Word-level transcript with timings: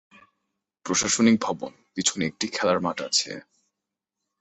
প্রশাসনিক 0.85 1.35
ভবন 1.41 1.71
পিছনে 1.95 2.23
একটি 2.25 2.45
খেলার 2.47 2.79
মাঠ 2.79 2.97
আছে। 3.01 3.31